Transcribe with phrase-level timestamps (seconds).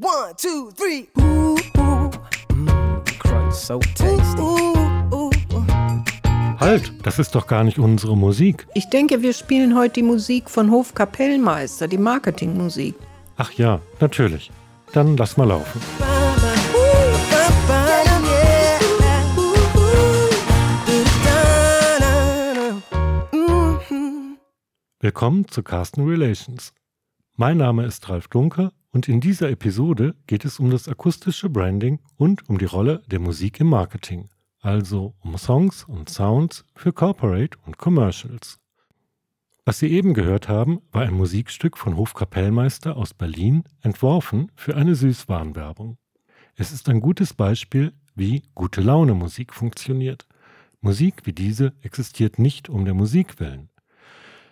[0.00, 1.06] One, two, three.
[1.20, 2.10] Ooh, ooh.
[2.48, 4.40] Mm, crunch so tasty.
[4.40, 4.72] Ooh,
[5.12, 6.58] ooh, ooh.
[6.58, 8.66] Halt, das ist doch gar nicht unsere Musik.
[8.72, 12.94] Ich denke, wir spielen heute die Musik von Hofkapellmeister, die Marketingmusik.
[13.36, 14.50] Ach ja, natürlich.
[14.94, 15.80] Dann lass mal laufen.
[25.00, 26.72] Willkommen zu Carsten Relations.
[27.36, 31.98] Mein Name ist Ralf Dunker und in dieser Episode geht es um das akustische Branding
[32.16, 34.28] und um die Rolle der Musik im Marketing,
[34.60, 38.58] also um Songs und Sounds für Corporate und Commercials.
[39.64, 44.94] Was Sie eben gehört haben, war ein Musikstück von Hofkapellmeister aus Berlin, entworfen für eine
[44.94, 45.98] Süßwarenwerbung.
[46.56, 50.26] Es ist ein gutes Beispiel, wie gute Laune Musik funktioniert.
[50.80, 53.70] Musik wie diese existiert nicht um der Musik willen.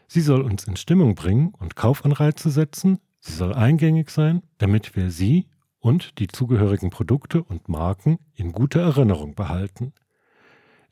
[0.07, 3.01] Sie soll uns in Stimmung bringen und Kaufanreize setzen.
[3.21, 5.47] Sie soll eingängig sein, damit wir sie
[5.79, 9.93] und die zugehörigen Produkte und Marken in guter Erinnerung behalten.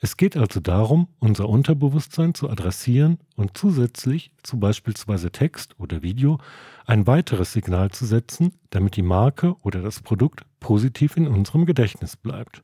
[0.01, 6.39] Es geht also darum, unser Unterbewusstsein zu adressieren und zusätzlich zu beispielsweise Text oder Video
[6.87, 12.17] ein weiteres Signal zu setzen, damit die Marke oder das Produkt positiv in unserem Gedächtnis
[12.17, 12.62] bleibt.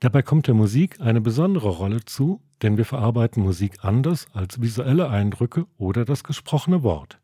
[0.00, 5.10] Dabei kommt der Musik eine besondere Rolle zu, denn wir verarbeiten Musik anders als visuelle
[5.10, 7.20] Eindrücke oder das gesprochene Wort.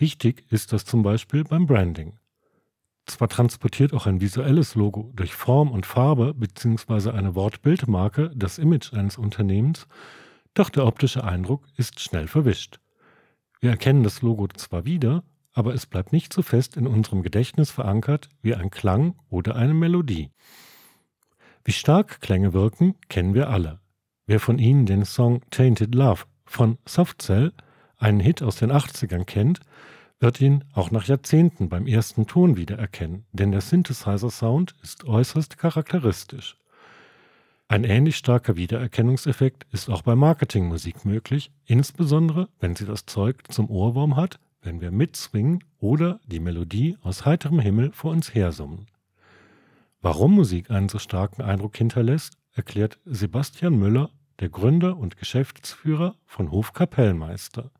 [0.00, 2.18] Wichtig ist das zum Beispiel beim Branding.
[3.04, 7.10] Zwar transportiert auch ein visuelles Logo durch Form und Farbe bzw.
[7.10, 9.86] eine Wortbildmarke das Image eines Unternehmens,
[10.54, 12.80] doch der optische Eindruck ist schnell verwischt.
[13.60, 17.70] Wir erkennen das Logo zwar wieder, aber es bleibt nicht so fest in unserem Gedächtnis
[17.70, 20.30] verankert wie ein Klang oder eine Melodie.
[21.62, 23.80] Wie stark Klänge wirken, kennen wir alle.
[24.24, 27.52] Wer von Ihnen den Song Tainted Love von Soft Cell,
[28.00, 29.60] einen Hit aus den 80ern, kennt,
[30.18, 36.56] wird ihn auch nach Jahrzehnten beim ersten Ton wiedererkennen, denn der Synthesizer-Sound ist äußerst charakteristisch.
[37.68, 43.70] Ein ähnlich starker Wiedererkennungseffekt ist auch bei Marketingmusik möglich, insbesondere wenn sie das Zeug zum
[43.70, 48.88] Ohrwurm hat, wenn wir mitswingen oder die Melodie aus heiterem Himmel vor uns hersummen.
[50.02, 54.10] Warum Musik einen so starken Eindruck hinterlässt, erklärt Sebastian Müller
[54.40, 57.70] der Gründer und Geschäftsführer von Hofkapellmeister.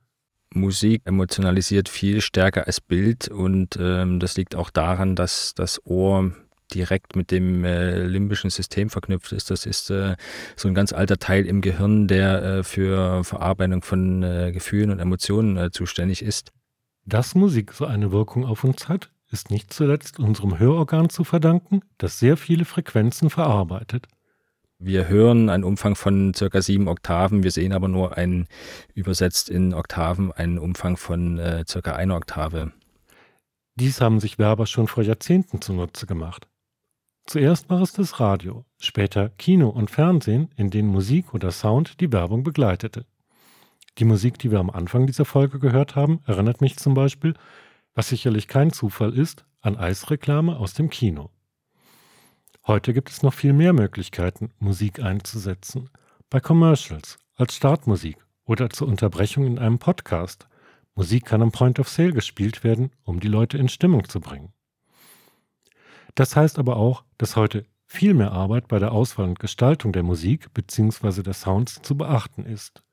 [0.52, 6.32] Musik emotionalisiert viel stärker als Bild und ähm, das liegt auch daran, dass das Ohr
[6.74, 9.50] direkt mit dem äh, limbischen System verknüpft ist.
[9.50, 10.16] Das ist äh,
[10.56, 14.98] so ein ganz alter Teil im Gehirn, der äh, für Verarbeitung von äh, Gefühlen und
[14.98, 16.52] Emotionen äh, zuständig ist.
[17.06, 21.82] Dass Musik so eine Wirkung auf uns hat, ist nicht zuletzt unserem Hörorgan zu verdanken,
[21.98, 24.06] das sehr viele Frequenzen verarbeitet.
[24.82, 28.46] Wir hören einen Umfang von circa sieben Oktaven, wir sehen aber nur einen
[28.94, 32.72] übersetzt in Oktaven einen Umfang von äh, circa einer Oktave.
[33.74, 36.48] Dies haben sich Werber schon vor Jahrzehnten zunutze gemacht.
[37.26, 42.10] Zuerst war es das Radio, später Kino und Fernsehen, in denen Musik oder Sound die
[42.10, 43.04] Werbung begleitete.
[43.98, 47.34] Die Musik, die wir am Anfang dieser Folge gehört haben, erinnert mich zum Beispiel,
[47.92, 51.28] was sicherlich kein Zufall ist, an Eisreklame aus dem Kino.
[52.70, 55.90] Heute gibt es noch viel mehr Möglichkeiten, Musik einzusetzen.
[56.30, 60.46] Bei Commercials, als Startmusik oder zur Unterbrechung in einem Podcast.
[60.94, 64.52] Musik kann am Point of Sale gespielt werden, um die Leute in Stimmung zu bringen.
[66.14, 70.04] Das heißt aber auch, dass heute viel mehr Arbeit bei der Auswahl und Gestaltung der
[70.04, 71.24] Musik bzw.
[71.24, 72.84] der Sounds zu beachten ist.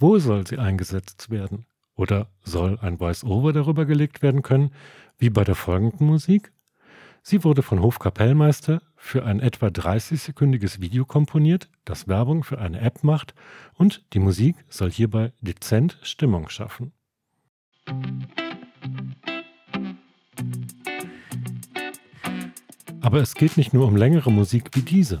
[0.00, 1.66] Wo soll sie eingesetzt werden?
[1.94, 4.74] Oder soll ein Voice-Over darüber gelegt werden können,
[5.18, 6.50] wie bei der folgenden Musik?
[7.24, 13.04] Sie wurde von Hofkapellmeister für ein etwa 30-sekündiges Video komponiert, das Werbung für eine App
[13.04, 13.34] macht
[13.74, 16.92] und die Musik soll hierbei dezent Stimmung schaffen.
[23.00, 25.20] Aber es geht nicht nur um längere Musik wie diese.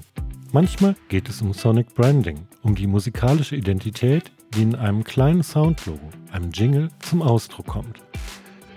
[0.52, 6.10] Manchmal geht es um Sonic Branding, um die musikalische Identität, die in einem kleinen Soundlogo,
[6.32, 8.00] einem Jingle, zum Ausdruck kommt.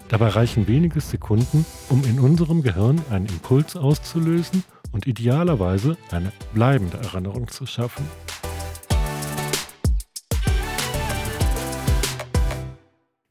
[0.08, 6.98] Dabei reichen wenige Sekunden, um in unserem Gehirn einen Impuls auszulösen und idealerweise eine bleibende
[6.98, 8.06] Erinnerung zu schaffen.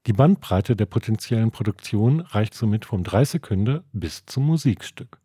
[0.07, 5.19] Die Bandbreite der potenziellen Produktion reicht somit vom 3 Sekunden bis zum Musikstück.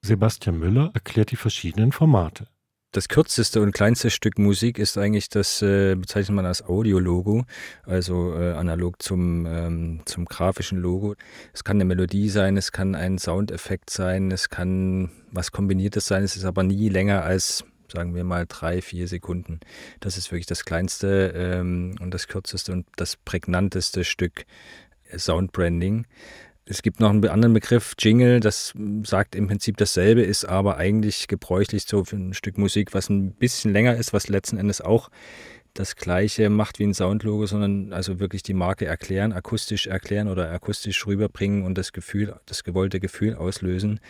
[0.00, 2.46] Sebastian Müller erklärt die verschiedenen Formate.
[2.94, 7.44] Das kürzeste und kleinste Stück Musik ist eigentlich das, äh, bezeichnet man als Audiologo,
[7.82, 11.16] also äh, analog zum, ähm, zum grafischen Logo.
[11.52, 16.22] Es kann eine Melodie sein, es kann ein Soundeffekt sein, es kann was Kombiniertes sein,
[16.22, 19.58] es ist aber nie länger als, sagen wir mal, drei, vier Sekunden.
[19.98, 24.44] Das ist wirklich das kleinste ähm, und das kürzeste und das prägnanteste Stück
[25.16, 26.06] Soundbranding.
[26.66, 28.72] Es gibt noch einen anderen Begriff, Jingle, das
[29.02, 33.32] sagt im Prinzip dasselbe, ist aber eigentlich gebräuchlich so für ein Stück Musik, was ein
[33.32, 35.10] bisschen länger ist, was letzten Endes auch
[35.74, 40.50] das gleiche macht wie ein Soundlogo, sondern also wirklich die Marke erklären, akustisch erklären oder
[40.52, 44.00] akustisch rüberbringen und das Gefühl, das gewollte Gefühl auslösen.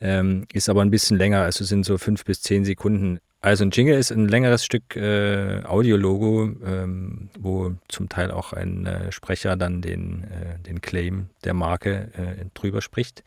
[0.00, 3.20] Ähm, ist aber ein bisschen länger, also sind so fünf bis zehn Sekunden.
[3.44, 8.86] Also ein Jingle ist ein längeres Stück äh, Audiologo, ähm, wo zum Teil auch ein
[8.86, 13.24] äh, Sprecher dann den, äh, den Claim der Marke äh, drüber spricht.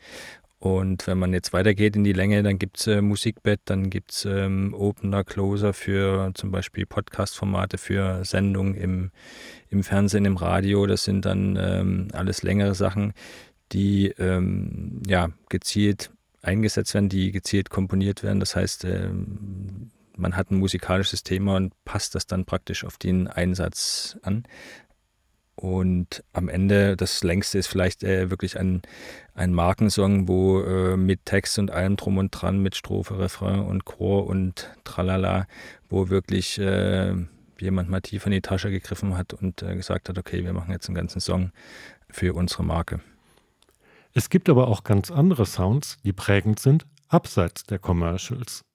[0.58, 4.12] Und wenn man jetzt weitergeht in die Länge, dann gibt es äh, Musikbett, dann gibt
[4.12, 9.10] es ähm, Opener, Closer für zum Beispiel Podcast-Formate, für Sendungen im,
[9.68, 10.86] im Fernsehen, im Radio.
[10.86, 13.12] Das sind dann ähm, alles längere Sachen,
[13.72, 16.10] die ähm, ja, gezielt
[16.40, 18.40] eingesetzt werden, die gezielt komponiert werden.
[18.40, 23.28] Das heißt, ähm, man hat ein musikalisches Thema und passt das dann praktisch auf den
[23.28, 24.44] Einsatz an.
[25.56, 28.82] Und am Ende, das längste ist vielleicht äh, wirklich ein,
[29.34, 33.86] ein Markensong, wo äh, mit Text und allem drum und dran, mit Strophe, Refrain und
[33.86, 35.46] Chor und Tralala,
[35.88, 37.14] wo wirklich äh,
[37.58, 40.72] jemand mal tief in die Tasche gegriffen hat und äh, gesagt hat, okay, wir machen
[40.72, 41.52] jetzt einen ganzen Song
[42.10, 43.00] für unsere Marke.
[44.12, 48.65] Es gibt aber auch ganz andere Sounds, die prägend sind, abseits der Commercials.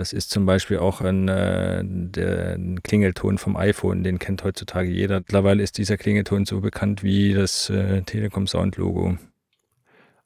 [0.00, 4.88] Das ist zum Beispiel auch ein, äh, der ein Klingelton vom iPhone, den kennt heutzutage
[4.88, 5.18] jeder.
[5.18, 9.18] Mittlerweile ist dieser Klingelton so bekannt wie das äh, Telekom Sound Logo.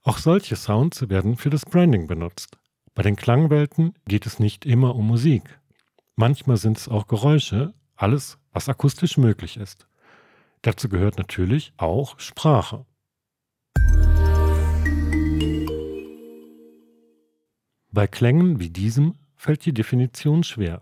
[0.05, 2.57] Auch solche Sounds werden für das Branding benutzt.
[2.95, 5.43] Bei den Klangwelten geht es nicht immer um Musik.
[6.15, 9.89] Manchmal sind es auch Geräusche, alles, was akustisch möglich ist.
[10.63, 12.87] Dazu gehört natürlich auch Sprache.
[17.91, 20.81] Bei Klängen wie diesem fällt die Definition schwer.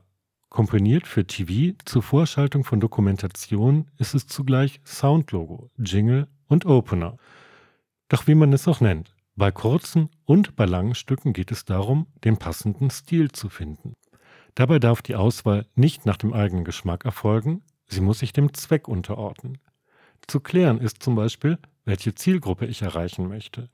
[0.49, 7.17] Komponiert für TV zur Vorschaltung von Dokumentation ist es zugleich Soundlogo, Jingle und Opener.
[8.07, 12.07] Doch wie man es auch nennt, bei kurzen und bei langen Stücken geht es darum,
[12.23, 13.97] den passenden Stil zu finden.
[14.55, 18.87] Dabei darf die Auswahl nicht nach dem eigenen Geschmack erfolgen, sie muss sich dem Zweck
[18.87, 19.59] unterordnen.
[20.29, 23.69] Zu klären ist zum Beispiel, welche Zielgruppe ich erreichen möchte.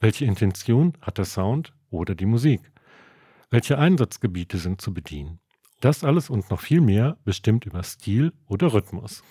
[0.00, 2.70] Welche Intention hat der Sound oder die Musik?
[3.50, 5.40] Welche Einsatzgebiete sind zu bedienen?
[5.80, 9.22] Das alles und noch viel mehr bestimmt über Stil oder Rhythmus.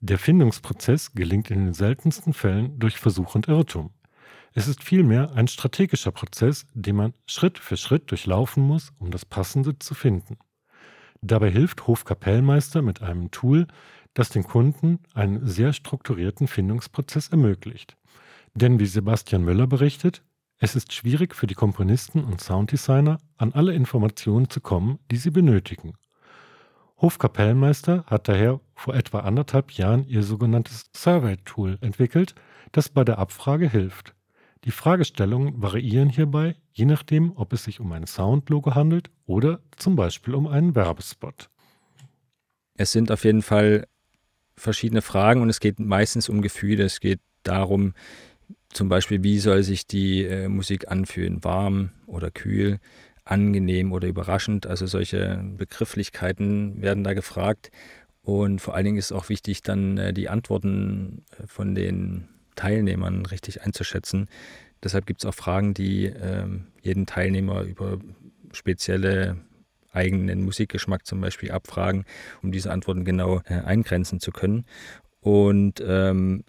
[0.00, 3.90] Der Findungsprozess gelingt in den seltensten Fällen durch Versuch und Irrtum.
[4.54, 9.26] Es ist vielmehr ein strategischer Prozess, den man Schritt für Schritt durchlaufen muss, um das
[9.26, 10.38] Passende zu finden.
[11.20, 13.66] Dabei hilft Hofkapellmeister mit einem Tool,
[14.14, 17.98] das den Kunden einen sehr strukturierten Findungsprozess ermöglicht.
[18.54, 20.22] Denn wie Sebastian Müller berichtet,
[20.58, 25.30] es ist schwierig für die Komponisten und Sounddesigner, an alle Informationen zu kommen, die sie
[25.30, 25.94] benötigen.
[27.00, 32.34] Hofkapellmeister hat daher vor etwa anderthalb Jahren ihr sogenanntes Survey-Tool entwickelt,
[32.72, 34.14] das bei der Abfrage hilft.
[34.64, 39.94] Die Fragestellungen variieren hierbei, je nachdem, ob es sich um ein Soundlogo handelt oder zum
[39.94, 41.48] Beispiel um einen Werbespot.
[42.74, 43.86] Es sind auf jeden Fall
[44.56, 46.84] verschiedene Fragen und es geht meistens um Gefühle.
[46.84, 47.94] Es geht darum,
[48.72, 51.42] zum Beispiel, wie soll sich die äh, Musik anfühlen?
[51.42, 52.78] Warm oder kühl,
[53.24, 54.66] angenehm oder überraschend?
[54.66, 57.70] Also solche Begrifflichkeiten werden da gefragt.
[58.22, 63.24] Und vor allen Dingen ist auch wichtig, dann äh, die Antworten äh, von den Teilnehmern
[63.24, 64.28] richtig einzuschätzen.
[64.82, 66.46] Deshalb gibt es auch Fragen, die äh,
[66.82, 67.98] jeden Teilnehmer über
[68.52, 69.38] spezielle
[69.92, 72.04] eigenen Musikgeschmack zum Beispiel abfragen,
[72.42, 74.64] um diese Antworten genau äh, eingrenzen zu können.
[75.20, 76.44] Und ähm,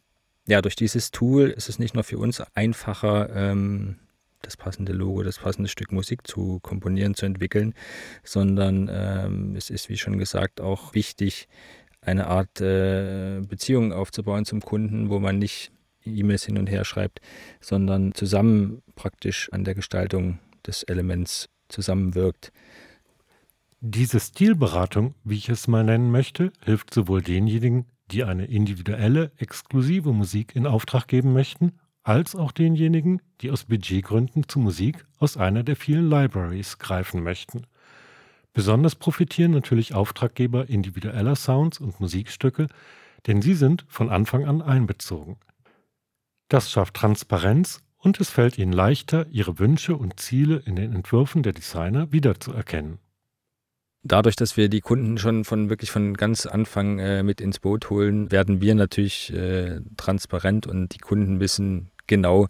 [0.49, 3.97] ja, durch dieses Tool ist es nicht nur für uns einfacher, ähm,
[4.41, 7.75] das passende Logo, das passende Stück Musik zu komponieren, zu entwickeln,
[8.23, 11.47] sondern ähm, es ist, wie schon gesagt, auch wichtig,
[12.01, 15.71] eine Art äh, Beziehung aufzubauen zum Kunden, wo man nicht
[16.03, 17.21] E-Mails hin und her schreibt,
[17.61, 22.51] sondern zusammen praktisch an der Gestaltung des Elements zusammenwirkt.
[23.81, 30.11] Diese Stilberatung, wie ich es mal nennen möchte, hilft sowohl denjenigen, die eine individuelle, exklusive
[30.13, 35.63] Musik in Auftrag geben möchten, als auch denjenigen, die aus Budgetgründen zu Musik aus einer
[35.63, 37.67] der vielen Libraries greifen möchten.
[38.53, 42.67] Besonders profitieren natürlich Auftraggeber individueller Sounds und Musikstücke,
[43.27, 45.37] denn sie sind von Anfang an einbezogen.
[46.47, 51.43] Das schafft Transparenz und es fällt ihnen leichter, ihre Wünsche und Ziele in den Entwürfen
[51.43, 52.99] der Designer wiederzuerkennen
[54.03, 57.89] dadurch, dass wir die Kunden schon von wirklich von ganz Anfang äh, mit ins Boot
[57.89, 62.47] holen, werden wir natürlich äh, transparent und die Kunden wissen genau,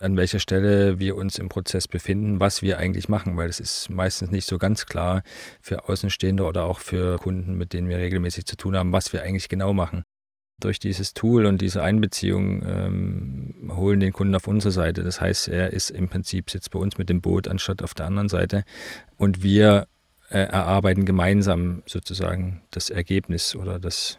[0.00, 3.90] an welcher Stelle wir uns im Prozess befinden, was wir eigentlich machen, weil es ist
[3.90, 5.22] meistens nicht so ganz klar
[5.60, 9.22] für Außenstehende oder auch für Kunden, mit denen wir regelmäßig zu tun haben, was wir
[9.22, 10.04] eigentlich genau machen.
[10.60, 15.04] durch dieses Tool und diese Einbeziehung ähm, holen den Kunden auf unsere Seite.
[15.04, 18.06] Das heißt, er ist im Prinzip sitzt bei uns mit dem Boot anstatt auf der
[18.06, 18.64] anderen Seite
[19.16, 19.86] und wir
[20.30, 24.18] äh, erarbeiten gemeinsam sozusagen das Ergebnis oder das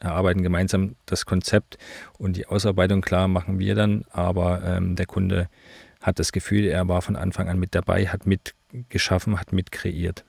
[0.00, 1.78] erarbeiten gemeinsam das Konzept
[2.18, 5.48] und die Ausarbeitung klar machen wir dann, aber ähm, der Kunde
[6.02, 10.24] hat das Gefühl, er war von Anfang an mit dabei, hat mitgeschaffen, hat mitkreiert.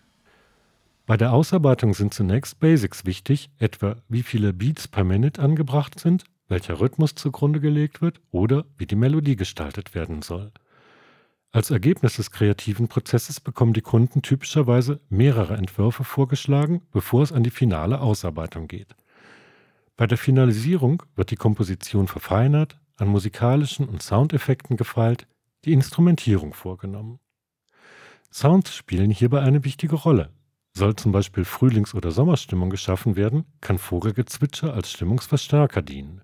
[1.05, 6.25] Bei der Ausarbeitung sind zunächst Basics wichtig, etwa wie viele Beats per Minute angebracht sind,
[6.49, 10.51] welcher Rhythmus zugrunde gelegt wird oder wie die Melodie gestaltet werden soll.
[11.51, 17.43] Als Ergebnis des kreativen Prozesses bekommen die Kunden typischerweise mehrere Entwürfe vorgeschlagen, bevor es an
[17.43, 18.95] die finale Ausarbeitung geht.
[19.95, 25.27] Bei der Finalisierung wird die Komposition verfeinert, an musikalischen und Soundeffekten gefeilt,
[25.65, 27.19] die Instrumentierung vorgenommen.
[28.31, 30.29] Sounds spielen hierbei eine wichtige Rolle,
[30.73, 36.21] soll zum Beispiel Frühlings- oder Sommerstimmung geschaffen werden, kann Vogelgezwitscher als Stimmungsverstärker dienen.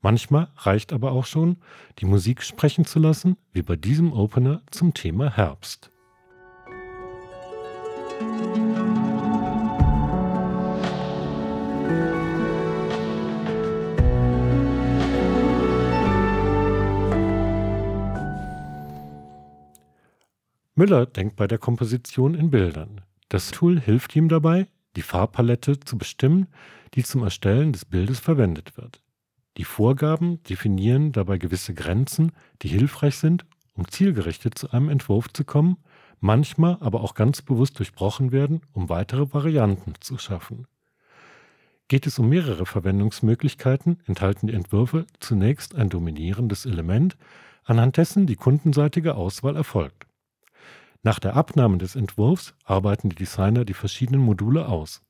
[0.00, 1.56] Manchmal reicht aber auch schon,
[1.98, 5.90] die Musik sprechen zu lassen, wie bei diesem Opener zum Thema Herbst.
[20.76, 23.00] Müller denkt bei der Komposition in Bildern.
[23.28, 26.46] Das Tool hilft ihm dabei, die Farbpalette zu bestimmen,
[26.94, 29.02] die zum Erstellen des Bildes verwendet wird.
[29.58, 32.30] Die Vorgaben definieren dabei gewisse Grenzen,
[32.62, 35.78] die hilfreich sind, um zielgerichtet zu einem Entwurf zu kommen,
[36.20, 40.68] manchmal aber auch ganz bewusst durchbrochen werden, um weitere Varianten zu schaffen.
[41.88, 47.16] Geht es um mehrere Verwendungsmöglichkeiten, enthalten die Entwürfe zunächst ein dominierendes Element,
[47.64, 50.06] anhand dessen die kundenseitige Auswahl erfolgt.
[51.02, 55.02] Nach der Abnahme des Entwurfs arbeiten die Designer die verschiedenen Module aus.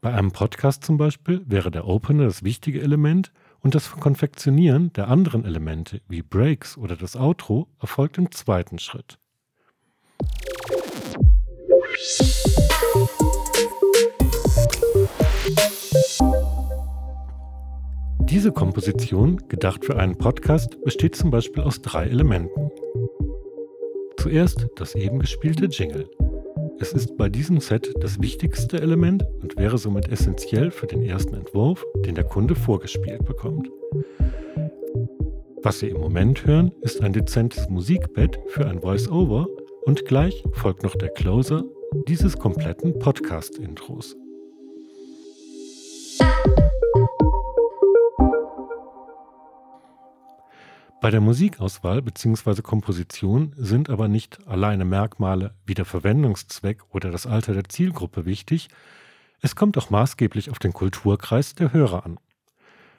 [0.00, 3.32] Bei einem Podcast zum Beispiel wäre der Opener das wichtige Element
[3.66, 9.18] und das Konfektionieren der anderen Elemente wie Breaks oder das Outro erfolgt im zweiten Schritt.
[18.20, 22.70] Diese Komposition, gedacht für einen Podcast, besteht zum Beispiel aus drei Elementen.
[24.16, 26.08] Zuerst das eben gespielte Jingle.
[26.78, 31.34] Es ist bei diesem Set das wichtigste Element und wäre somit essentiell für den ersten
[31.34, 33.70] Entwurf, den der Kunde vorgespielt bekommt.
[35.62, 39.48] Was Sie im Moment hören, ist ein dezentes Musikbett für ein Voice-Over
[39.86, 41.64] und gleich folgt noch der Closer
[42.08, 44.14] dieses kompletten Podcast-Intros.
[51.00, 52.62] Bei der Musikauswahl bzw.
[52.62, 58.68] Komposition sind aber nicht alleine Merkmale wie der Verwendungszweck oder das Alter der Zielgruppe wichtig,
[59.40, 62.18] es kommt auch maßgeblich auf den Kulturkreis der Hörer an.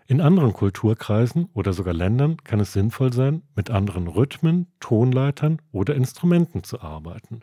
[0.05, 5.95] In anderen Kulturkreisen oder sogar Ländern kann es sinnvoll sein, mit anderen Rhythmen, Tonleitern oder
[5.95, 7.41] Instrumenten zu arbeiten.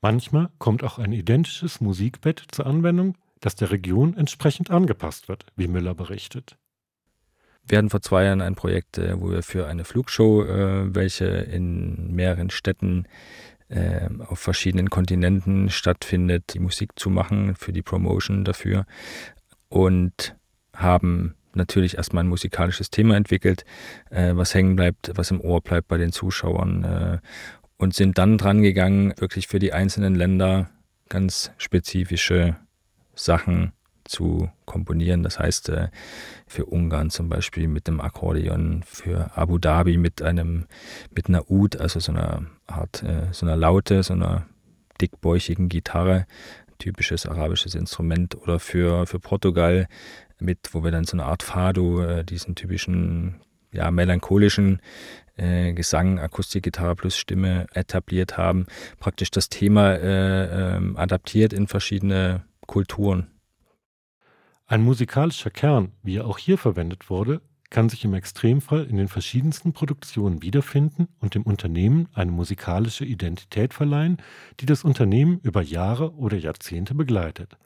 [0.00, 5.68] Manchmal kommt auch ein identisches Musikbett zur Anwendung, das der Region entsprechend angepasst wird, wie
[5.68, 6.56] Müller berichtet.
[7.66, 11.26] Wir hatten vor zwei Jahren ein Projekt, äh, wo wir für eine Flugshow, äh, welche
[11.26, 13.06] in mehreren Städten
[13.68, 18.84] äh, auf verschiedenen Kontinenten stattfindet, die Musik zu machen für die Promotion dafür.
[19.68, 20.36] Und
[20.74, 23.64] haben natürlich erstmal ein musikalisches Thema entwickelt,
[24.10, 27.20] was hängen bleibt, was im Ohr bleibt bei den Zuschauern
[27.76, 30.70] und sind dann dran gegangen, wirklich für die einzelnen Länder
[31.10, 32.56] ganz spezifische
[33.14, 33.72] Sachen
[34.12, 35.22] zu komponieren.
[35.22, 35.88] Das heißt, äh,
[36.46, 40.66] für Ungarn zum Beispiel mit dem Akkordeon, für Abu Dhabi mit einem,
[41.14, 44.46] mit einer Ud, also so einer Art, äh, so einer Laute, so einer
[45.00, 46.26] dickbäuchigen Gitarre,
[46.78, 49.88] typisches arabisches Instrument, oder für, für Portugal
[50.38, 53.40] mit, wo wir dann so eine Art Fado, äh, diesen typischen,
[53.72, 54.80] ja, melancholischen
[55.34, 58.66] Gesang, Akustikgitarre plus Stimme etabliert haben,
[59.00, 63.31] praktisch das Thema äh, äh, adaptiert in verschiedene Kulturen.
[64.66, 67.42] Ein musikalischer Kern, wie er auch hier verwendet wurde,
[67.72, 73.72] kann sich im Extremfall in den verschiedensten Produktionen wiederfinden und dem Unternehmen eine musikalische Identität
[73.72, 74.18] verleihen,
[74.60, 77.56] die das Unternehmen über Jahre oder Jahrzehnte begleitet.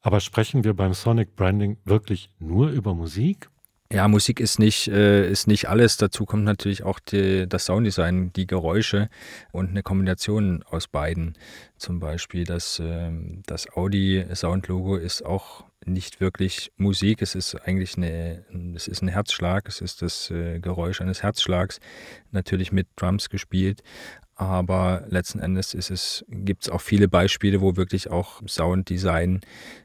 [0.00, 3.50] Aber sprechen wir beim Sonic Branding wirklich nur über Musik?
[3.92, 5.98] Ja, Musik ist nicht, äh, ist nicht alles.
[5.98, 9.10] Dazu kommt natürlich auch die, das Sounddesign, die Geräusche
[9.50, 11.36] und eine Kombination aus beiden.
[11.76, 18.46] Zum Beispiel das, ähm, das Audi-Sound-Logo ist auch nicht wirklich Musik, es ist eigentlich eine,
[18.74, 21.78] es ist ein Herzschlag, es ist das äh, Geräusch eines Herzschlags,
[22.30, 23.82] natürlich mit Drums gespielt,
[24.46, 29.40] aber letzten Endes ist es, gibt es auch viele Beispiele, wo wirklich auch Sounddesign,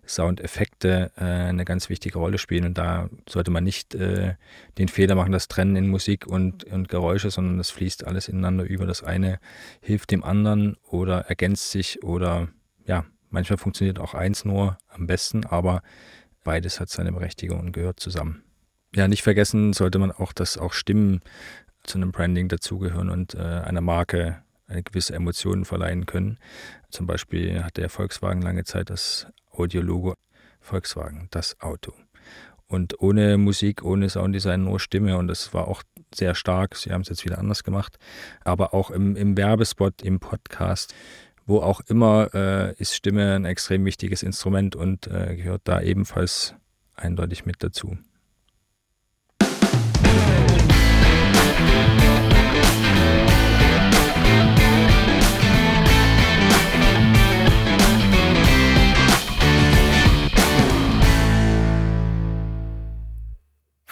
[0.05, 2.65] Soundeffekte äh, eine ganz wichtige Rolle spielen.
[2.65, 4.35] Und da sollte man nicht äh,
[4.77, 8.63] den Fehler machen, das Trennen in Musik und, und Geräusche, sondern das fließt alles ineinander
[8.63, 8.85] über.
[8.85, 9.39] Das eine
[9.81, 12.47] hilft dem anderen oder ergänzt sich oder
[12.85, 15.81] ja, manchmal funktioniert auch eins nur am besten, aber
[16.43, 18.43] beides hat seine Berechtigung und gehört zusammen.
[18.95, 21.21] Ja, nicht vergessen sollte man auch, dass auch Stimmen
[21.83, 26.37] zu einem Branding dazugehören und äh, einer Marke eine gewisse Emotionen verleihen können.
[26.89, 30.13] Zum Beispiel hat der Volkswagen lange Zeit das Audiologo
[30.59, 31.93] Volkswagen, das Auto.
[32.67, 35.17] Und ohne Musik, ohne Sounddesign, nur Stimme.
[35.17, 35.83] Und das war auch
[36.13, 36.75] sehr stark.
[36.75, 37.97] Sie haben es jetzt wieder anders gemacht.
[38.43, 40.93] Aber auch im, im Werbespot, im Podcast,
[41.45, 46.55] wo auch immer, äh, ist Stimme ein extrem wichtiges Instrument und äh, gehört da ebenfalls
[46.93, 47.97] eindeutig mit dazu.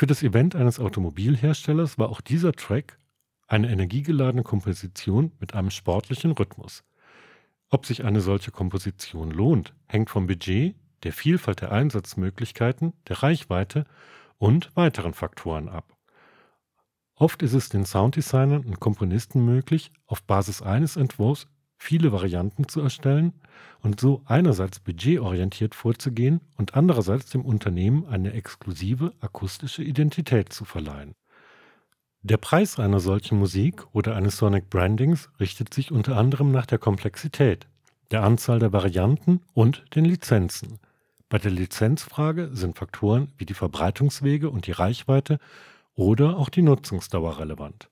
[0.06, 3.00] Für das Event eines Automobilherstellers war auch dieser Track
[3.48, 6.84] eine energiegeladene Komposition mit einem sportlichen Rhythmus.
[7.72, 13.86] Ob sich eine solche Komposition lohnt, hängt vom Budget, der Vielfalt der Einsatzmöglichkeiten, der Reichweite
[14.38, 15.98] und weiteren Faktoren ab.
[17.16, 21.48] Oft ist es den Sounddesignern und Komponisten möglich, auf Basis eines Entwurfs
[21.78, 23.34] viele Varianten zu erstellen
[23.86, 31.14] und so einerseits budgetorientiert vorzugehen und andererseits dem Unternehmen eine exklusive akustische Identität zu verleihen.
[32.24, 36.80] Der Preis einer solchen Musik oder eines Sonic Brandings richtet sich unter anderem nach der
[36.80, 37.68] Komplexität,
[38.10, 40.80] der Anzahl der Varianten und den Lizenzen.
[41.30, 45.38] Bei der Lizenzfrage sind Faktoren wie die Verbreitungswege und die Reichweite
[45.94, 47.88] oder auch die Nutzungsdauer relevant.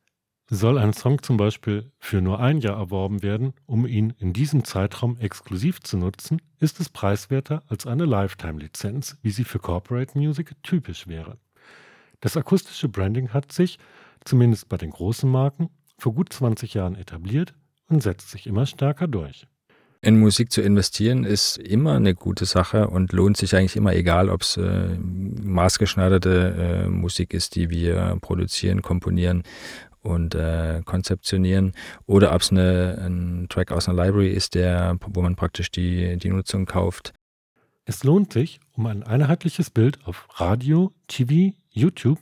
[0.50, 4.66] Soll ein Song zum Beispiel für nur ein Jahr erworben werden, um ihn in diesem
[4.66, 10.52] Zeitraum exklusiv zu nutzen, ist es preiswerter als eine Lifetime-Lizenz, wie sie für Corporate Music
[10.62, 11.38] typisch wäre.
[12.20, 13.80] Das akustische Branding hat sich,
[14.26, 17.54] zumindest bei den großen Marken, vor gut 20 Jahren etabliert
[17.88, 19.48] und setzt sich immer stärker durch.
[20.02, 24.30] In Musik zu investieren ist immer eine gute Sache und lohnt sich eigentlich immer, egal
[24.30, 29.44] ob es äh, maßgeschneiderte äh, Musik ist, die wir produzieren, komponieren
[30.04, 31.74] und äh, konzeptionieren
[32.06, 36.30] oder ob es ein Track aus einer Library ist, der, wo man praktisch die, die
[36.30, 37.14] Nutzung kauft.
[37.86, 42.20] Es lohnt sich, um ein einheitliches Bild auf Radio, TV, YouTube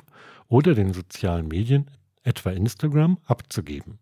[0.47, 1.91] oder den sozialen Medien,
[2.23, 3.99] etwa Instagram, abzugeben.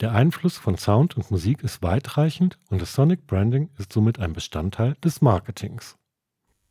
[0.00, 4.32] Der Einfluss von Sound und Musik ist weitreichend und das Sonic Branding ist somit ein
[4.32, 5.96] Bestandteil des Marketings.